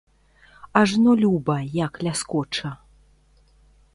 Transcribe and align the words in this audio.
Ажно 0.79 1.11
люба, 1.25 1.57
як 1.85 1.93
ляскоча. 2.09 2.71